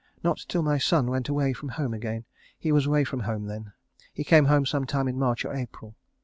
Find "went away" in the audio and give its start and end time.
1.11-1.53